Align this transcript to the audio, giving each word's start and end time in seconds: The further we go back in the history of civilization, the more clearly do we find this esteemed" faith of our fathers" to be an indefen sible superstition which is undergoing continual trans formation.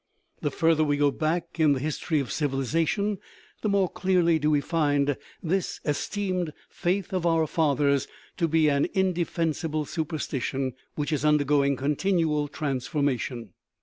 The 0.41 0.49
further 0.49 0.83
we 0.83 0.97
go 0.97 1.11
back 1.11 1.59
in 1.59 1.73
the 1.73 1.79
history 1.79 2.19
of 2.19 2.31
civilization, 2.31 3.19
the 3.61 3.69
more 3.69 3.87
clearly 3.87 4.39
do 4.39 4.49
we 4.49 4.59
find 4.59 5.15
this 5.43 5.79
esteemed" 5.85 6.53
faith 6.71 7.13
of 7.13 7.27
our 7.27 7.45
fathers" 7.45 8.07
to 8.37 8.47
be 8.47 8.67
an 8.67 8.85
indefen 8.95 9.49
sible 9.51 9.87
superstition 9.87 10.73
which 10.95 11.13
is 11.13 11.23
undergoing 11.23 11.75
continual 11.75 12.47
trans 12.47 12.87
formation. 12.87 13.49